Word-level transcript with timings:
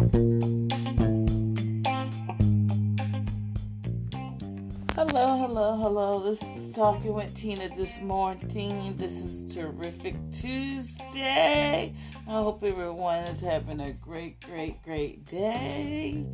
Hello, 0.00 0.16
hello, 4.96 5.76
hello. 5.76 6.30
This 6.30 6.42
is 6.56 6.74
Talking 6.74 7.12
with 7.12 7.34
Tina 7.34 7.68
this 7.76 8.00
morning. 8.00 8.96
This 8.96 9.12
is 9.20 9.54
Terrific 9.54 10.16
Tuesday. 10.32 11.94
I 12.26 12.30
hope 12.30 12.64
everyone 12.64 13.24
is 13.24 13.42
having 13.42 13.80
a 13.80 13.92
great, 13.92 14.40
great, 14.40 14.82
great 14.82 15.26
day. 15.26 16.24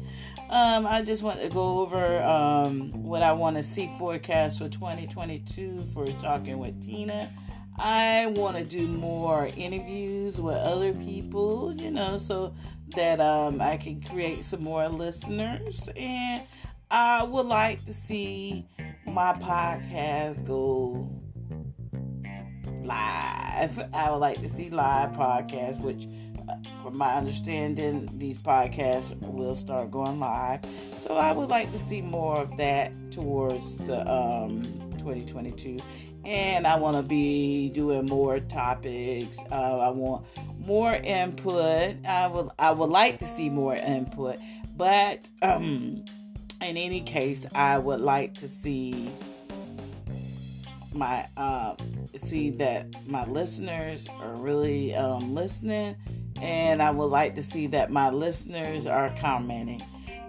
Um, 0.48 0.86
I 0.86 1.02
just 1.02 1.24
want 1.24 1.40
to 1.40 1.48
go 1.48 1.80
over 1.80 2.22
um, 2.22 3.02
what 3.02 3.24
I 3.24 3.32
want 3.32 3.56
to 3.56 3.64
see 3.64 3.90
forecast 3.98 4.58
for 4.58 4.68
2022 4.68 5.88
for 5.92 6.06
Talking 6.06 6.60
with 6.60 6.84
Tina. 6.84 7.28
I 7.78 8.26
want 8.26 8.56
to 8.56 8.64
do 8.64 8.86
more 8.86 9.48
interviews 9.56 10.40
with 10.40 10.56
other 10.56 10.92
people, 10.94 11.74
you 11.76 11.90
know, 11.90 12.16
so 12.16 12.54
that 12.94 13.20
um, 13.20 13.60
I 13.60 13.76
can 13.76 14.00
create 14.02 14.44
some 14.44 14.62
more 14.62 14.88
listeners. 14.88 15.88
And 15.94 16.42
I 16.90 17.22
would 17.22 17.46
like 17.46 17.84
to 17.86 17.92
see 17.92 18.66
my 19.06 19.32
podcast 19.34 20.46
go 20.46 21.10
live. 22.84 23.90
I 23.92 24.10
would 24.10 24.18
like 24.18 24.40
to 24.40 24.48
see 24.48 24.70
live 24.70 25.12
podcasts, 25.12 25.80
which, 25.80 26.06
uh, 26.48 26.54
from 26.82 26.96
my 26.96 27.14
understanding, 27.14 28.08
these 28.16 28.38
podcasts 28.38 29.18
will 29.20 29.54
start 29.54 29.90
going 29.90 30.18
live. 30.18 30.60
So 30.98 31.16
I 31.16 31.32
would 31.32 31.50
like 31.50 31.72
to 31.72 31.78
see 31.78 32.00
more 32.00 32.38
of 32.40 32.56
that 32.56 32.92
towards 33.10 33.74
the 33.74 34.00
um, 34.00 34.25
2022. 35.06 35.78
And 36.24 36.66
I 36.66 36.74
want 36.76 36.96
to 36.96 37.02
be 37.02 37.68
doing 37.70 38.06
more 38.06 38.40
topics. 38.40 39.38
Uh, 39.52 39.78
I 39.78 39.90
want 39.90 40.26
more 40.66 40.94
input. 40.94 42.04
I 42.04 42.26
would 42.26 42.48
I 42.58 42.72
would 42.72 42.90
like 42.90 43.20
to 43.20 43.24
see 43.24 43.48
more 43.48 43.76
input, 43.76 44.38
but 44.76 45.30
um, 45.42 46.04
in 46.60 46.76
any 46.76 47.00
case, 47.00 47.46
I 47.54 47.78
would 47.78 48.00
like 48.00 48.34
to 48.38 48.48
see 48.48 49.12
my 50.92 51.28
uh, 51.36 51.76
see 52.16 52.50
that 52.50 53.06
my 53.06 53.24
listeners 53.26 54.08
are 54.20 54.34
really 54.36 54.96
um, 54.96 55.32
listening, 55.36 55.94
and 56.42 56.82
I 56.82 56.90
would 56.90 57.06
like 57.06 57.36
to 57.36 57.42
see 57.44 57.68
that 57.68 57.92
my 57.92 58.10
listeners 58.10 58.88
are 58.88 59.14
commenting 59.20 59.82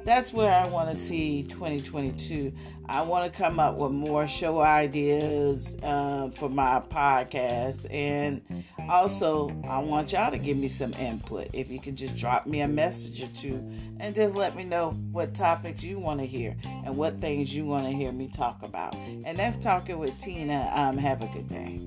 that's 0.05 0.31
where 0.31 0.51
I 0.51 0.67
want 0.67 0.89
to 0.89 0.95
see 0.95 1.43
2022. 1.43 2.53
I 2.89 3.01
want 3.01 3.31
to 3.31 3.37
come 3.37 3.59
up 3.59 3.75
with 3.75 3.91
more 3.91 4.27
show 4.27 4.61
ideas 4.61 5.75
uh, 5.83 6.29
for 6.29 6.49
my 6.49 6.81
podcast. 6.89 7.85
And 7.93 8.41
also, 8.89 9.49
I 9.67 9.79
want 9.79 10.13
y'all 10.13 10.31
to 10.31 10.37
give 10.37 10.57
me 10.57 10.69
some 10.69 10.93
input. 10.93 11.49
If 11.53 11.69
you 11.69 11.79
can 11.79 11.95
just 11.95 12.15
drop 12.15 12.47
me 12.47 12.61
a 12.61 12.67
message 12.67 13.21
or 13.21 13.27
two 13.27 13.63
and 13.99 14.15
just 14.15 14.35
let 14.35 14.55
me 14.55 14.63
know 14.63 14.91
what 15.11 15.33
topics 15.33 15.83
you 15.83 15.99
want 15.99 16.21
to 16.21 16.25
hear 16.25 16.55
and 16.85 16.95
what 16.95 17.19
things 17.19 17.53
you 17.53 17.65
want 17.65 17.83
to 17.83 17.91
hear 17.91 18.11
me 18.11 18.29
talk 18.29 18.63
about. 18.63 18.95
And 18.95 19.37
that's 19.37 19.57
Talking 19.57 19.99
with 19.99 20.17
Tina. 20.17 20.71
Um, 20.73 20.97
have 20.97 21.21
a 21.21 21.27
good 21.27 21.49
day. 21.49 21.81